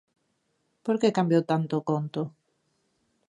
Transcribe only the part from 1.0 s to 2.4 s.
que cambiou tanto o conto?